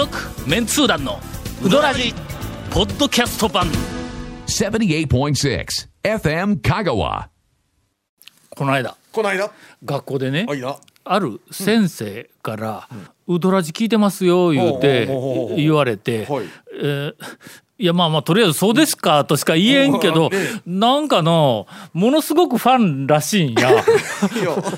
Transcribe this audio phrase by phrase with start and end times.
[0.00, 0.16] 続
[0.48, 1.20] メンツー団の
[1.62, 2.14] ウドラジ
[2.70, 3.66] ポッドキャスト版。
[4.46, 5.66] 78.6
[6.02, 7.28] FM Kagawa.
[8.48, 8.96] この間。
[9.12, 9.50] この間。
[9.84, 12.88] 学校でねあいやある先生から
[13.28, 15.06] 「ウドラジ聞いてますよ」言うて
[15.56, 16.46] 言われてはい。
[16.82, 17.14] えー
[17.80, 23.70] いやまあまあとりあえず「そうですか」としか言えんけどえなんかのものすごくファンらしいんや。
[23.70, 23.82] いや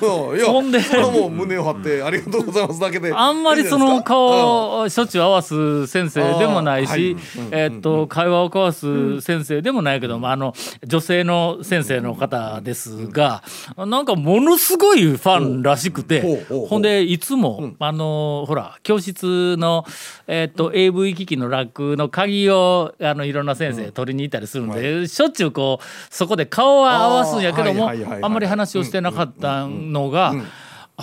[0.01, 3.13] うんいやほんでもう胸を張ってありがとうございますだけで。
[3.13, 7.17] あんまりその顔をしょっちゅう合わす先生でもないし、
[7.51, 10.55] えーっと会話を交わす先生でもないけども、あの
[10.87, 13.43] 女性の先生の方ですが、
[13.77, 19.85] なんかものすごいファンらしくてほんでいつも、あのほら教室の、
[20.29, 30.35] えーっと AV 機器のラックの鍵をあのいろんな先生取りに行ったりするんで、しょっちゅうこうそこで顔は合わすんやけどもあんまり話をしてなかったのが。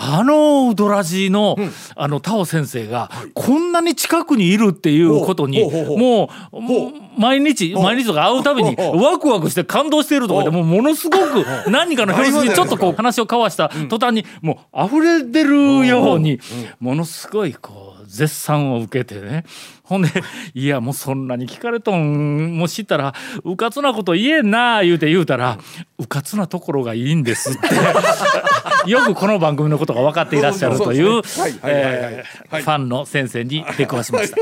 [0.01, 1.57] あのウドラジの、
[1.95, 16.39] あのタオ先生がこんなに近くにいるっていうことにもうもう毎日毎日とか会うたびにワクワクして感動しているとかでもうものすごく何かの表紙にちょっとこう話を交わした途端にもう溢れ出るように
[16.79, 19.45] ものすごいこう絶賛を受けてね。
[19.83, 20.09] ほんで
[20.55, 22.57] 「いやもうそんなに聞かれとん。
[22.57, 25.59] もう知ったらうかつなこと言えんな」言うて言うたら
[25.99, 27.69] 「うかつなところがいいんです」って。
[28.89, 34.37] よくこの番組のことが分かっていらっしゃるというファンの先生に出くわしました。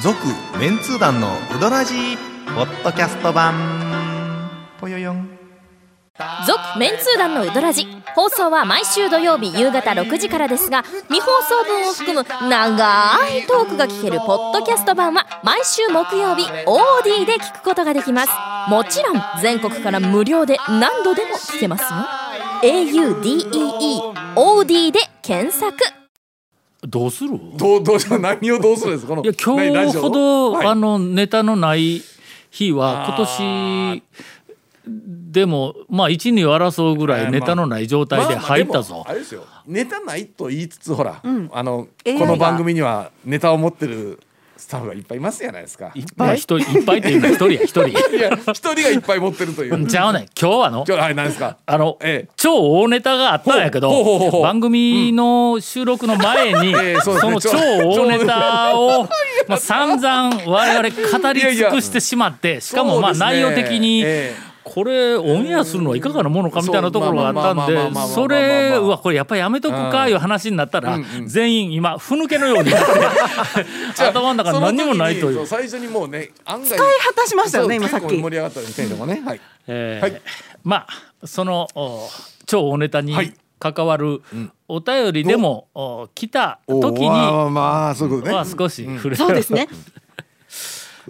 [0.00, 0.18] 続
[0.60, 3.54] メンツー団のウドラジーポッドキャスト版。
[4.80, 5.28] ぽよよん。
[6.46, 18.30] 続メンツー団のウドラジ放送は毎週土曜日夕方6時からですが未放送分を含む長いトークが聞けるポッドキャスト版は毎週木曜日 OD で聞くことができます。
[18.70, 21.88] もちろん全国から無料で何度でも聞けますよ。
[22.62, 25.76] AUDEEOD で検索。
[26.86, 27.30] どうする？
[27.56, 29.08] どうどう何をどうするんですか？
[29.08, 29.56] このいや今
[29.90, 30.66] 日ほど、はい。
[30.68, 32.02] あのネタのない
[32.50, 34.02] 日は今年
[34.86, 38.94] でもまあ一二を争うぐらいネタのない状態で入ったぞ。
[38.94, 39.10] まあまあ。
[39.10, 39.44] あれですよ。
[39.66, 44.20] ネタないと言いつつほら、あのこの番組にはネタを持ってる
[44.56, 45.90] スタッフがいっぱいいますじゃないですか。
[45.94, 46.36] いっぱい。
[46.36, 47.88] 一人いっぱいっていうのは一人や一人。
[47.88, 49.86] いや一人がいっぱい持ってるという。
[49.86, 50.22] ちゃうねん。
[50.40, 51.56] 今日はの今日はい何ですか？
[51.66, 52.32] あの、ええ。
[52.36, 57.20] 超大ネタがあったんやけどほうほうほうほう番組の収録の前に、ええそね。
[57.20, 59.08] その超大ネタを、
[59.48, 64.02] まあ、散々我々語り尽くしてしまってしかもまあ内容的に。
[64.04, 80.22] えこれオンエアするのはいかがなものかみたいなところがあったんでそれうわこれやっぱりやめとくかいう話になったら全員今ふぬけのようになって頭の中何にもないというう最初にもうね案外使い果たしましたよね今さっき結構盛り上がったみたいなもねはいえーはい
[80.62, 80.86] ま
[81.22, 82.08] あそのお
[82.46, 83.14] 超大ネタに
[83.58, 84.22] 関わる
[84.66, 89.68] お便りでもお来た時にまあまあそこねは少し触れそうですね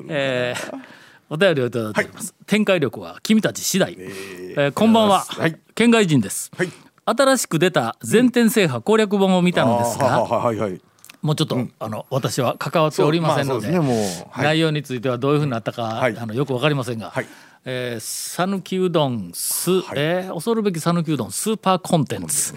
[0.09, 0.94] えー
[1.35, 5.59] お便りをいただいております、展開力は君たち次第、えーこんばんは、はい。
[5.75, 6.71] 県外人です、はい。
[7.05, 10.81] 新しく出た全店制覇攻略本を見たのですが、あーはいはいはい。
[11.23, 16.17] もうちょっと、あの私は関わっておりませんので,、まあですね内容についてはどういうふうになったか、はい。
[16.17, 17.27] あのよくわかりませんが、はい。
[17.65, 22.55] えー讃岐うどんす、えー恐るべき讃岐うどんスーパーコンテンツ、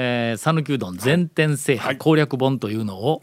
[0.00, 3.20] えー讃岐うどん全店制覇攻略本というのを、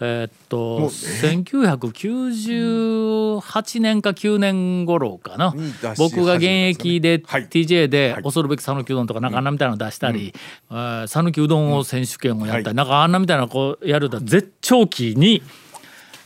[0.00, 5.54] えーっと、1998年か9年頃かな。
[5.96, 7.46] 僕が現役ではい。
[7.46, 8.22] TJ ではい。
[8.24, 10.34] 恐るべき讃岐うどんとかなんかあんなみたいなの出したり
[10.70, 12.74] えー讃岐うどんを選手権をやったり、はい。
[12.74, 15.42] なんかあんなみたいなこうやると絶頂期に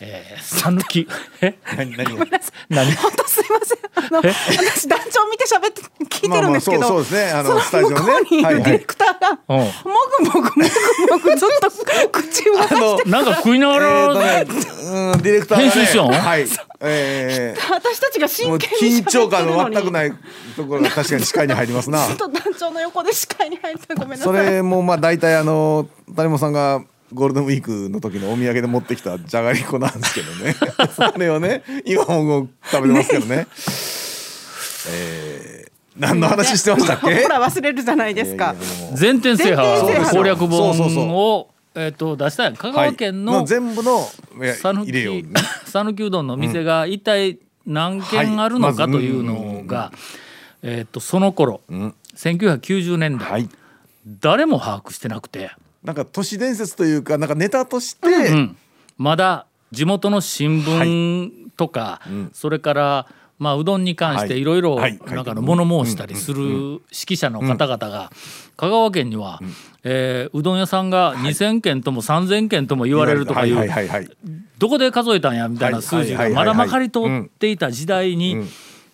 [0.01, 1.09] えー讃岐
[1.43, 1.55] え？
[1.77, 2.27] 何何が
[2.69, 2.93] 何？
[2.97, 3.79] 本当すいません。
[3.95, 7.33] あの私団長見て喋って聞いてるんですけど、まあまあそうそうですね。
[7.33, 8.43] あのそスタジオね。
[8.43, 9.59] はいディレクターが、うん。
[9.59, 9.67] も
[10.19, 11.71] ぐもぐもぐもぐずっと
[12.11, 16.47] 口を動かしてなんか食いながえーうんディレクターがね編集しよんはい
[16.81, 20.13] えー私たちが真剣に緊張感の全くない
[20.57, 26.83] ところが確かに視界に入りますなちょっと団長の横で視界に入ってごめんなさいそれもまあ大体あの谷本さんが
[27.13, 30.55] ゴールデンウィークの時のお土産で持ってきたじゃがりこなんですけどね。
[30.95, 33.47] それをね今も食べてますけどね。
[34.89, 37.23] えー何の話してましたっけ？
[37.25, 38.55] ほら忘れるじゃないですか。
[38.95, 39.81] 全店制覇
[40.11, 41.05] 攻略そうそうそう。
[41.05, 42.45] 本をえーっと出した。
[42.49, 43.47] んや香川県のはい。
[43.47, 44.09] 全部の
[44.63, 49.93] 讃岐うどんの店が一体何軒あるのかというのが、
[50.63, 51.61] えーっとその頃、
[52.17, 53.49] 1990年代、はい。
[54.07, 55.51] 誰も把握してなくて、
[55.83, 58.57] なんか都市伝説というかなんかネタとして、うん。
[58.99, 62.01] まだ地元の新聞とか、
[62.33, 63.07] それから
[63.41, 64.43] まあ、うどんに関してはい。
[64.43, 64.99] いろいろはい。
[65.07, 68.13] なんかの物申したりする指揮者の方々が
[68.59, 69.41] 香川県には、
[69.83, 74.17] えーうどん屋さんが2,000軒とも3,000軒とも言われるとかいはいうはいはいはい。
[74.59, 78.49] どこで数えたんやみたいな数字がまだまかり通っていた時代にうん。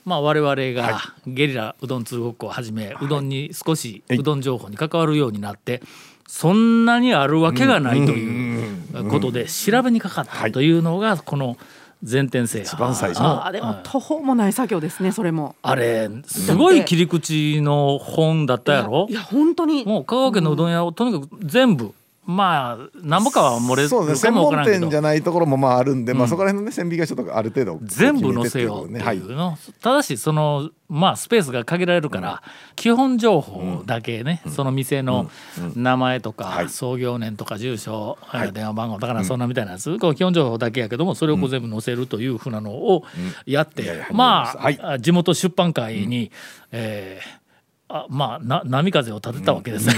[0.05, 5.83] まあ我々がゲリラうどん通ごっこを始めうどんに少しはいうどん情報に関わるようになって
[6.29, 11.57] そんなにあるわけがないということで調べにかかったというのがこの
[12.03, 13.47] 全天制覇番最初の。
[13.47, 15.57] あでも途方もない作業ですねそれも。
[15.63, 19.07] あれすごい切り口の本だったやろ？
[19.09, 19.85] いや本当に。
[19.85, 21.95] もう香川県のうどん屋をとにかく全部
[22.27, 32.43] まあ何ぼかは漏れるかそうね専門店じゃないところもまああるんで、まあそこら辺のね線引きがちょっとある程度全部載せようってはいいうの、ただしそのまあスペースが限られるから、
[32.75, 35.31] 基本情報だけね、その店の
[35.77, 36.69] 名前とか、はい。
[36.69, 38.19] 創業年とか住所、
[38.53, 43.05] 電話番号だからそんなみたいなやつ、基本情報だけやけどもそれをこう全部載せるというふうなのを
[43.47, 44.79] やって、いやいやまあ、はい。
[44.83, 46.33] あ地元出版会に、
[46.73, 47.47] えー
[47.89, 49.89] あまあな波風を立てたわけです、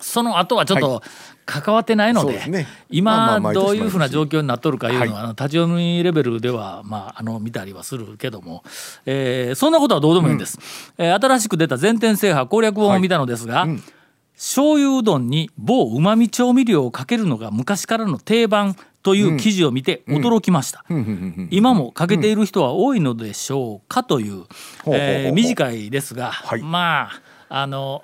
[0.00, 1.02] その後はちょっと
[1.46, 2.66] 関わってないので,、そうですね。
[3.02, 5.24] まあ今どういうふうな状況になっとるかいうのは、はい。
[5.24, 8.62] あの立ち読みレベルでは、まあ、あの見たりはするけども、
[9.06, 10.58] えーそんなことはどうでもいいんです、
[10.96, 13.66] えー新しく出た全店制覇攻略本を見たのですが、
[14.34, 20.84] 醤油うどんに某うまみ調味料をかけるのが昔からの定番という記事を見て驚きました、
[21.50, 24.44] 今もかけている人は多いのでしょうかという、
[24.86, 26.62] えー短いですが、はい。
[26.62, 28.02] まああの、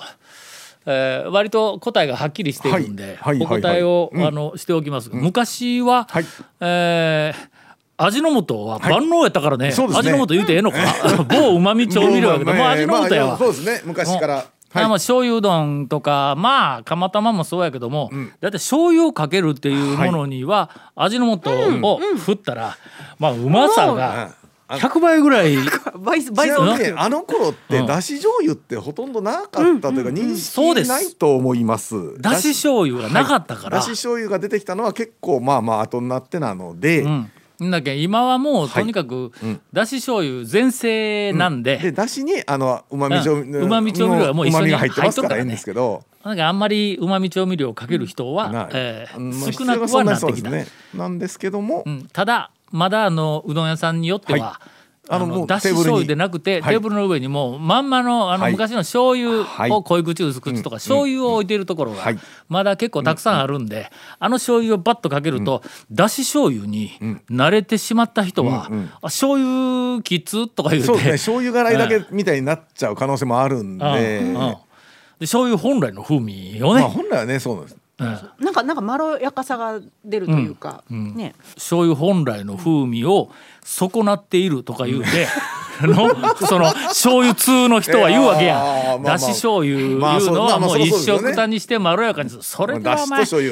[0.86, 6.24] えー割と答えがはっきりしているんで、はいはいお答えを、はいはいあのしておきますが、昔は、はい。
[6.60, 7.56] えー
[7.98, 10.10] 味の素は万能やったからね,、そうですね。
[10.10, 10.76] 味の素言うてええのか。
[11.30, 13.80] 某うまみ調味料やけどもう味の素やわ、まあそうですね。
[13.86, 14.44] 昔から。
[14.74, 18.10] あまあ醤油うどんとかまあ釜玉もそうやけども、
[18.40, 21.50] だって醤油をかけるっていうものには味の素
[21.82, 22.76] を振ったら、
[23.18, 24.34] まあうまさが
[24.68, 25.56] 100倍ぐらい。
[25.98, 27.86] 倍ち倍増なみにあの頃ってうん。
[27.86, 32.20] だし醤油ってほとんどなかったというか認識ないと思います。
[32.20, 37.30] だし醤油がなかったから、だし醤油が出てきたのは結構まあまあ後になってなので、うん。
[37.70, 38.68] だけど今はもうはい。
[38.70, 39.60] とにかくうん。
[39.72, 43.64] だし醤油全盛なんで、でだしにあのうまみ調味うん。
[43.64, 50.66] 旨味調味料がもう一緒に入ってますからいいんですけど、なんかあんまりうまみ調味料をかける人は、え少なくはなってきた、なにそうですね。
[50.92, 54.70] なんですけども、うん、ただまだあのうどん屋さんによっては、はい。
[55.08, 56.74] あのだし醤油でなくて、はい。
[56.74, 58.52] テーブルの上にもうまんまのあのはい。
[58.52, 59.70] 昔の醤油はい。
[59.70, 62.18] を濃い口薄口とか醤油を置いているところがはい。
[62.48, 66.90] まだ結構たくさんあるんで、あの醤油をバッとかけると、だし醤油に
[67.30, 68.90] 慣れてしまった人は、うんうん。
[68.94, 71.12] あ醤油きつとか言うてそうですね。
[71.12, 74.28] 醤油辛いだけみたいになっちゃう可能性もあるんで、うん。
[74.28, 74.34] うん。
[74.34, 74.56] で
[75.20, 77.76] 醤油本来の風味をね、まあ本来はねそうなんです。
[77.98, 78.44] うん。
[78.44, 81.34] なんかなんかまろやかさが出るというか、ね。
[81.54, 83.30] 醤油本来の風味を
[83.62, 85.26] 損なっているとか言うて、
[85.82, 86.10] の
[86.46, 92.30] その醤油通の人は言うわけいやだし醤油いうのはもう一食単にしてまろやかに。
[92.30, 93.42] するそれではお前醤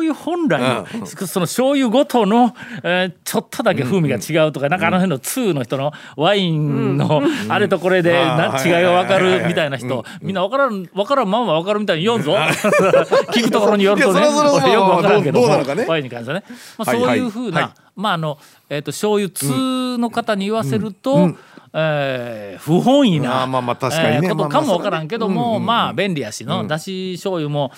[0.00, 10.04] 油本来のその醤油ごとのえーちょっとだけ風味が違うとかなんかあの辺の通の人のワインのあれとこれでうんなはい違いが分かるみたいな人。
[10.20, 12.22] みんな分からん分からんまんま分かるみたいに言おん。
[12.22, 12.34] ぞ
[13.32, 14.20] 聞くところによるとね。
[14.20, 16.44] よく分からんけどワインに関してはね。
[16.78, 21.34] まあそういうふうはいなまああのえっと醤油通の方に言わせると
[21.74, 24.28] えー不本意なあーまあまあ確かにね。
[24.28, 27.70] えーことかも分からんけどもまあ便利やしのだし醤油も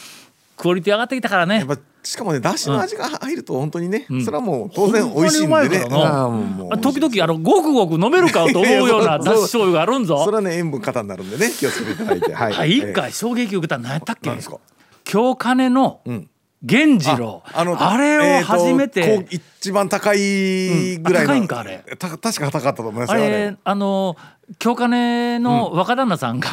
[0.56, 1.58] クオリティ上がってきたからね。
[1.58, 10.22] やっぱしかもねだしの味が入ると本当にね、それはもう当然美味しいんでねにうまいからなあーもうあ時々あのごくごく飲めるかと思うようなだし醤油があるんぞ。
[10.22, 12.34] それはね塩分過多になるんでね気をつけていただいて。
[12.34, 12.54] はい。
[12.56, 14.28] あ一え回衝撃受けたの何やったっけ？
[14.28, 14.58] 何ですか？
[15.04, 16.28] 京金のん
[16.64, 17.42] 源次郎。
[17.52, 17.62] あ
[17.98, 21.84] れを初めえーて一番高いぐらいの、うんあ高いんかあれ。
[21.98, 23.56] た確か高かったと思いますあれれ。
[23.62, 24.16] あの
[24.58, 26.50] 京金の若旦那さんが、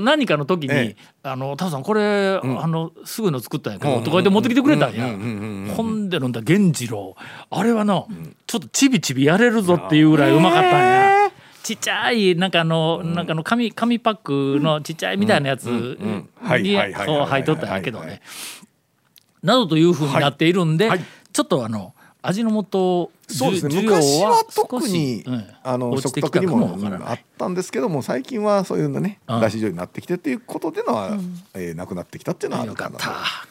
[0.00, 5.06] 何かの時にえ「あのタオさんこれ、あのすぐの作ったんやけど」とか言って持ってきてくれたんや。
[5.74, 7.16] ほんで飲んだ源次郎。
[7.50, 8.04] あれはな、
[8.46, 11.32] ちょっとちびちびやれるぞっていうぐらいうまかったんや。
[11.64, 15.98] ちっちゃいなんかあの、なんかあの紙紙パックのちっちゃいみたいなやつ
[16.40, 18.22] はいにこう入っとったんやけどはいはね。
[19.46, 21.04] などというふうになっているんで、はい。
[21.32, 23.82] ちょっとあの味の素そうですね。
[23.82, 29.40] 昔は特に、うんあの食卓にもあったんですけども最近はそういうのねうん。
[29.40, 31.18] だし醤油になってきてっていうことでのは、
[31.54, 32.98] えーなくなってきたっていうのはあるかな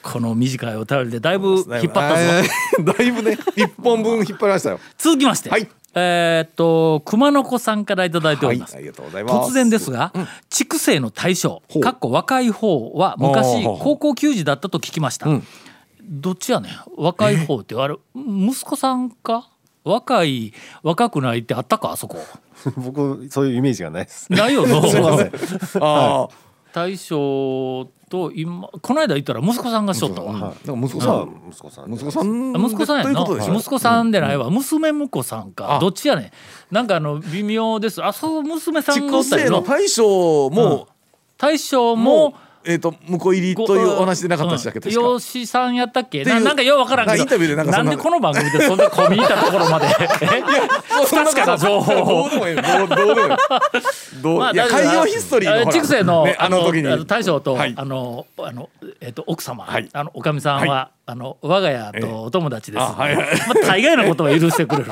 [0.01, 2.15] この短いお便りでだいぶ引っ張ったぞ。
[2.17, 4.79] えーだいぶね一本分引っ張りましたよ。
[4.97, 5.67] 続きまして、はい。
[5.93, 9.51] えーっと熊の子さんからいただいております、はいありがとうございます。
[9.51, 10.11] 突然ですが、
[10.49, 11.81] 畜生の対象ほう。
[11.81, 15.45] かっこ若い方は昔高校球児だったと聞きました、ん
[16.07, 16.71] どっちやねん？
[16.97, 19.49] 若い方ってあれ息子さんか？
[19.83, 21.91] 若い若くないってあったか？
[21.91, 22.17] あそこ。
[22.77, 24.31] 僕そういうイメージがないです。
[24.31, 24.81] ないよな。
[24.87, 25.31] すいません。
[25.81, 26.27] あ
[26.73, 32.53] 大将と今この間言ったら息子さんがしとったわ、息子さん、息子さん息子さん。
[32.53, 32.97] 息子さん。
[32.97, 33.03] やな。
[33.03, 33.53] ということでしょ。
[33.55, 35.77] 息子さんでないわ、娘婿さんか。
[35.77, 35.79] あ。
[35.79, 36.31] どっちやね
[36.71, 36.75] ん？
[36.75, 38.03] なんかあの微妙です。
[38.03, 40.87] あそう娘さんがお筑ったりの西の大将も、
[41.37, 45.01] 大将もうもえっ、と向こう入りというお話でなかったでしたっけ、確か。
[45.01, 46.23] 養子さんやったっけ？
[46.23, 47.17] ななんかようわからんけど。
[47.17, 49.85] なインタビューでなんかそんなでこの番組でそんな込み入ったところまで？
[50.21, 50.43] え？
[51.05, 51.93] 不確かな情報。
[51.93, 52.55] どをうでもいい。
[52.55, 54.21] どうどうでもいい。
[54.21, 57.73] どう、まあ海洋ヒストリーの筑西の,、ね、あの大将と、はい。
[57.77, 58.69] あのあの
[59.01, 59.89] えっ、と奥様、はい。
[59.93, 63.15] あのおかみさんは、はあの我が家とお友達です、あはい。
[63.15, 63.31] はいま
[63.63, 64.91] あ、大概のことは許してくれる、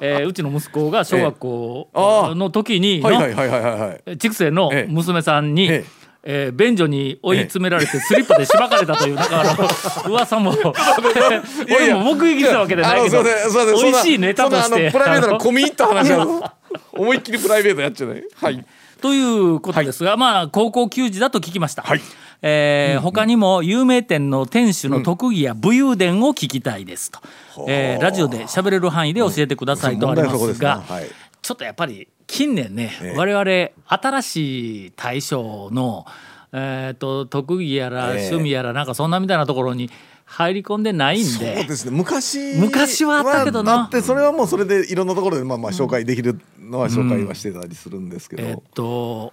[0.00, 3.80] えーうちの息子が小学校の時にの、はいはいはいはいはい。
[3.80, 4.92] はい筑西のええ。
[4.92, 5.84] 娘さんに、え
[6.24, 10.54] ええー便所に追い詰められてスリッパでしばかれたというなんかあの 噂も
[11.70, 14.90] 俺も目撃したわけでないけど美味しいネタとして。
[14.90, 16.54] プライベートあのの 込み入った話は
[16.92, 18.24] 思いっきりプライベートやっちゃうね。
[18.34, 18.64] はい。
[19.00, 22.00] ということですが、まあ高校球児だと聞きました、はい。
[22.42, 27.20] えー他にも有名店の店主の特技や武勇伝を聞きたいですと、
[27.68, 31.06] えーラジオで喋れる範囲で教えてくださいとありますが、はい。
[31.42, 33.16] ちょっとやっぱり近年ね、ええ。
[33.16, 36.04] 我々新しい大将の、
[36.52, 39.88] えー、と特技やらええ趣味やらなんかそんなみたいなところに
[40.24, 41.96] 入り込んでないんそうでですね。
[41.96, 43.72] 昔昔はあったけどな。
[43.72, 49.32] はあってそれはもうそれでいろんなところでまあまあ紹介できるのは紹介はしてたりするんですけど、えっと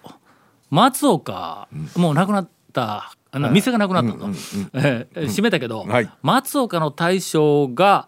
[0.70, 4.28] 松岡、もう亡くなったあの店がなくなったと、
[4.74, 6.10] えー閉めたけど、はい。
[6.22, 8.08] 松岡の大将が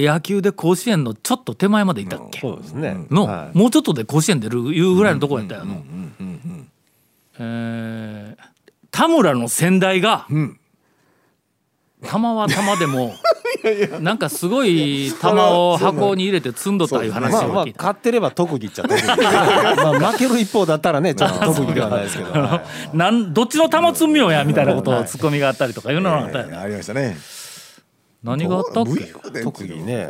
[0.00, 3.06] 野球で甲子園のちょっと手前までいたっけ、そうですね。
[3.10, 3.58] の、はい。
[3.58, 5.64] もうちょっとで甲子園出るいうぐらいのとこやったよ。
[5.64, 5.82] の。
[7.40, 8.58] えー
[8.90, 10.26] 田村の先代が、
[12.04, 13.14] 玉は玉でも
[14.00, 17.78] なんかすごい玉を箱に入れて積んどったいう話まあまあを聞いた。
[17.78, 19.06] 勝ってれば特技っちゃ特技。
[19.16, 22.62] まあ負ける一方だったらねちょっと特技ではないですけど、は
[22.92, 26.46] いなんどっちの玉積みようやみたいなことをツッコミがあったりとかいうのがあったよ。
[26.46, 26.56] ね。
[26.56, 27.16] ありましたね
[28.22, 28.86] 何があったっ
[29.32, 29.40] け？
[29.42, 30.08] 特技ね。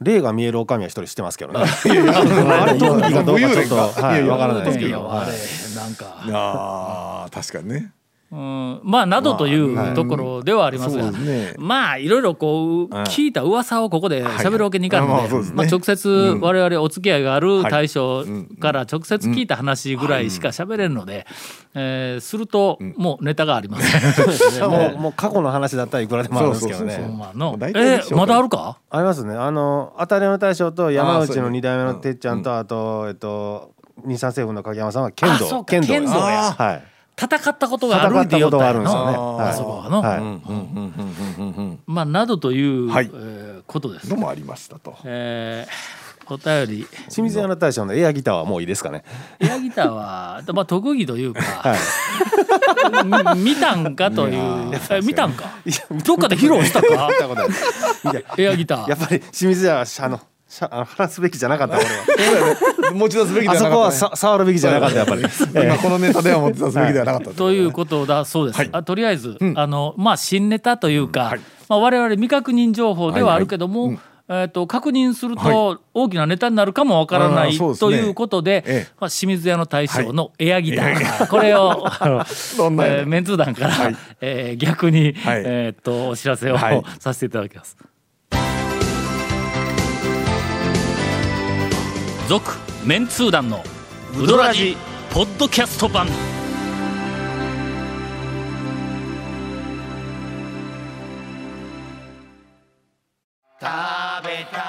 [0.00, 1.60] 霊が見えるおかみは一人知ってますけどね。
[1.60, 5.10] あれ特技かどうかちょっとはいわからないですけど。
[5.12, 5.74] あれはい。
[5.76, 7.92] なんか、あー確かにね
[8.30, 11.10] うん、まあなどというところではありますが、
[11.56, 12.06] まあい。
[12.08, 16.08] ろいろこう聞いた噂をここで喋るわけにいかんのではいはいまあ直接
[16.40, 18.24] 我々お付き合いがある大将
[18.60, 21.26] から直接聞いた話ぐらいしか喋れんので、
[21.74, 24.02] えーするともうネタがありません。
[24.70, 28.02] もうもう過去の話だったらいくらでもあるんですけどそうそうそうね。
[28.10, 28.78] えまだあるか？
[28.90, 29.34] ありますね。
[29.34, 33.72] あの当たりの大将と山内のあーそう二代目のてっちゃんとあとえっと
[34.04, 35.64] 日産政府の影山さんは剣道。
[35.64, 36.54] 剣道剣道や。
[36.56, 36.82] はい
[37.20, 39.16] 戦ったことがある戦ったことがあるんですよね。
[39.40, 41.78] あそこはの、はい。
[41.86, 43.10] まあなどという、はい。
[43.12, 44.08] えーことです。
[44.08, 44.16] の。
[44.16, 44.96] もありましたと。
[45.04, 45.98] えー
[46.30, 46.86] お便り。
[47.08, 49.02] 清水屋の大将のエアギターはもういいですかね。
[49.40, 51.74] エアギターは、 まあ、特技というか、は
[53.34, 53.34] い。
[53.38, 54.70] み 見たんかという。
[54.90, 55.46] え見たんか？
[56.04, 57.08] どっかで披露したか？
[58.36, 58.90] エアギター。
[58.90, 60.20] やっぱり清水屋はあのしゃあの
[60.50, 61.84] 話すべきじゃなかったこ
[62.80, 65.22] れは持ち出すべきであそはなかった、ね、こはさ触るべきじゃなかったやっぱり。
[65.22, 67.52] 今このネタでは持ち出すべきではなかったと。
[67.52, 67.64] い。
[67.64, 68.68] うことだそうです、はい。
[68.72, 71.40] あとりあえず、あのまあ新ネタというか、はい。
[71.68, 74.00] まあ、我々未確認情報ではあるけども、はいはい。
[74.30, 77.90] えー、と確認するはと大きなネタになるかもわからない、あーそうですね。
[77.90, 78.92] ということで、ええ。
[79.00, 81.86] まあ、清水屋の大将のエアギター、 これを
[82.58, 83.96] どんなえーメンツー団から、はい。
[84.20, 85.42] えー逆に、はい。
[85.44, 86.82] えー、とお知らせを、はい。
[86.98, 87.76] させていただきます。
[92.28, 92.52] 続
[92.84, 93.64] メンツー団の
[94.14, 94.76] ウドラジ
[95.10, 96.06] ポッドキャスト版。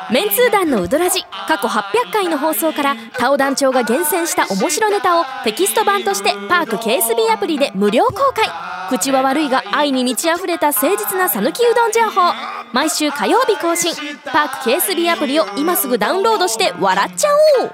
[0.09, 8.47] メンツー団のウドラジ過去800回の放送からタオ団長が厳選した面白ネタをテキスト版としてパーク KSB アプリで無料公開。
[8.89, 12.21] 口は悪いが愛に満ち溢れた誠実な讃岐うどん情報。
[12.73, 13.93] 毎週火曜日更新。
[14.25, 17.29] パーク KSB アプリを今すぐダウンロードして笑っちゃ
[17.61, 17.71] おう。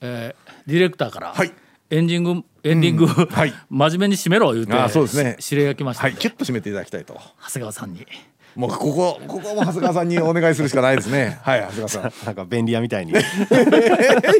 [0.00, 1.52] えーディレクターから、はい。
[1.90, 3.52] エンディングエンディング、はい。
[3.68, 5.36] 真面目に締めろ言うてあーそうですね。
[5.40, 6.14] し指令が来ましたはい。
[6.14, 7.20] キュッと締めていただきたいと。
[7.44, 8.06] 長谷川さんに。
[8.54, 11.40] もうここここはもう長谷川さんにお願いするしかないですね。
[11.42, 12.12] はい長谷川さん。
[12.24, 13.12] なんか便利屋みたいに。
[13.12, 13.14] い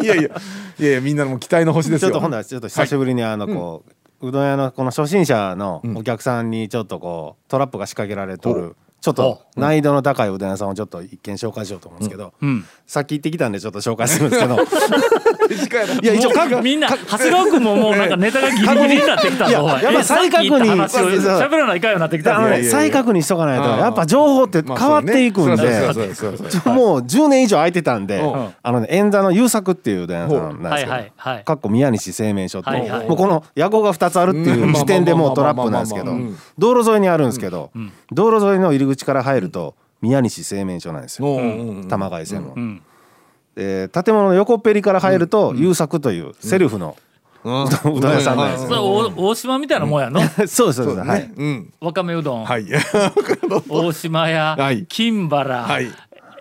[0.07, 0.23] やいや。
[0.79, 2.11] いやいやみんなのも期待の星ですよ。
[2.11, 3.95] ちょっとほんならちょっと久しぶりにあのこう、う
[4.31, 12.65] どん屋のこの初心者のお客さんにちょっとこうトラップが仕掛けられとるちょっと難易度の高いうどん屋さんをちょっと一見紹介しようと思うんですけど、うん。
[12.87, 14.57] さっき行ってきたんでちょっと紹介するんですけど。
[14.57, 19.53] 短 いや一応各みんな長谷川君ももうなんかネタがギリギリになってきたい。
[19.53, 22.41] やぞやっぱ再確認言った話をそうそう喋らないかんようになってきた
[22.71, 25.63] 再確認しとかないとうんやっぱ情報って変わっていくんで。
[26.65, 36.13] もう10年以上空いてたんでうんあのね円座の優作っていううどん屋さんなんですけどはいはいはいかっこ宮西製麺所ってもうこの屋号が2つあるっていう時点でもうトラップなんですけど
[36.57, 37.73] 道路沿いにあるんですけど
[38.13, 41.39] 道路沿いの入り口から入ると宮西製麺所なんですよ。
[41.89, 42.55] 玉貝線の。
[42.55, 42.83] ん
[43.55, 46.97] で建物の横っぺりから入ると優作というセルフの
[47.45, 47.49] う
[48.01, 50.21] どん屋さんなんですそれ大大島みたいなもんやの？
[50.49, 50.97] そうですそう。
[50.97, 51.31] ですはい。
[51.37, 51.73] うん。
[51.81, 52.45] わかめうどん。
[52.45, 52.67] はい。
[53.69, 54.87] 大島屋はい。
[54.89, 55.63] 金原。
[55.63, 55.85] はい。
[55.87, 55.89] い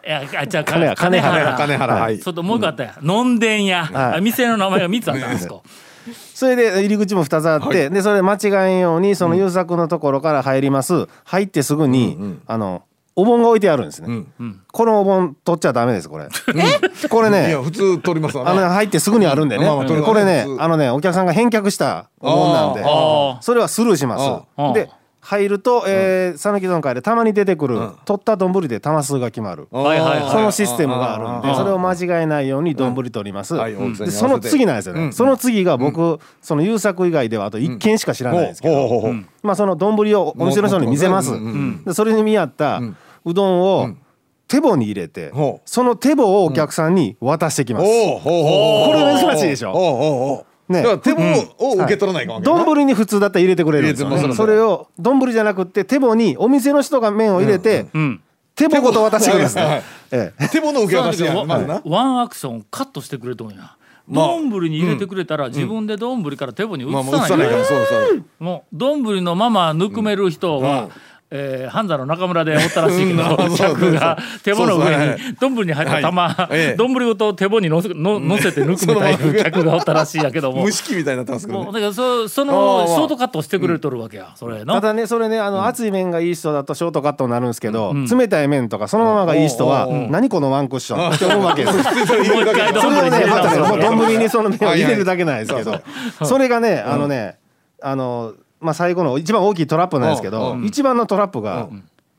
[0.08, 0.96] やあじゃあ金原。
[0.96, 1.56] 金原。
[1.58, 2.20] 金原はい。
[2.20, 3.86] ちょっともう一個あったやのんでん屋。
[3.86, 4.18] はい。
[4.18, 5.56] あ店の名前が3つあったんですか？
[6.34, 11.08] それで入り口も2つあって、でそれ間違えんようにその優作のところから入ります。
[11.24, 12.84] 入ってすぐに、あの
[13.16, 14.24] お盆が置いてあるんですね、
[14.72, 16.30] このお盆取っちゃダメですこれ。
[17.10, 22.84] これいねや普通取りますわあのな入ってすぐにあるんでね、まあまあでこれねあのねお客さんが返却したお盆なんで
[23.42, 24.74] それはスルーします。
[24.74, 24.90] で
[25.24, 30.32] 入るとえー讃岐丼会でたまに出てくる、取った丼で玉数が決まる、はいはいはい。
[30.32, 41.32] そのシステムがあるんでそれを間違えないように丼取ります、でその次なんですよね、その次が僕、その優作以外ではあと1軒しか知らないんですけど、ほうほうほうまあ、その丼をお店の人に見せます、
[41.86, 42.82] でそれに見合った
[43.24, 43.90] うどんを
[44.48, 45.70] 手棒に入れて、ほう。
[45.70, 49.22] その手棒をお客さんに渡してきます、おうほうほう。
[49.22, 50.82] これ珍しいでしょね。
[50.82, 51.22] だから手棒
[51.70, 58.22] を受け取らないかんわけやな丼に普通だったら入れてくれるんですよ、ね、それを丼じゃなくって手棒にお店の人が麺を入れて、うん。
[58.56, 60.48] 手棒ごと渡してくれるんですね、はいはいええ。
[60.50, 61.82] 手棒の受け渡しやまずな。
[61.86, 63.76] ワンアクションカットしてくれとんや。
[64.08, 64.28] まあ。
[64.28, 70.90] 丼に入れてくれたら自分で丼から手棒に移さないから映さないからそうそうもう丼のままぬくめる人は、
[71.34, 73.56] えー、半沢の中村でおったらしいけど、うん。
[73.56, 75.08] 客が手棒の上はい。
[75.08, 80.66] に丼に入った玉丼、ごと手棒にのせの乗せてぬくめたいう客がおったらしいやけども。
[80.66, 81.64] 蒸し器みたいになってますけどね。
[81.64, 91.78] もうだからそそのショートカットをしてくれとるわけや、それのただねそれねあの、熱い麺がいい人だとショートカットになるんですけど、冷たい麺とかそのままがいい人は、何このワンクッションって思うわけです。
[91.78, 91.84] も
[92.40, 95.82] う一回それを丼に入れねまたねもう直すわけ丼にその麺を入れるだけなんですけど、はい
[96.24, 97.38] それがねあのね、
[97.82, 101.68] あのまあ最後の一番大きいトラップなんですけど、一番のトラップが、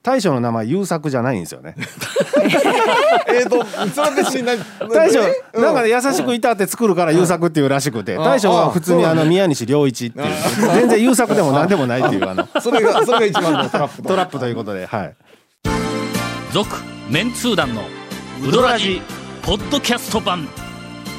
[0.02, 1.76] 大将の名前優作じゃないんですよね。
[3.28, 4.58] えーとそれは別に何
[4.92, 5.20] 大将
[5.60, 10.26] なんかね優しくいたって作るから優作っていうらしくて大将は普通にあの宮西良一っていう。
[10.74, 12.48] 全然優作でも何でもないっていうあの。
[12.60, 15.14] それがそれが一番のトラップトラップということではい。
[16.52, 16.68] 続
[17.08, 17.82] メンツー団の
[18.46, 19.00] ウドラジ
[19.42, 20.48] ポッドキャスト版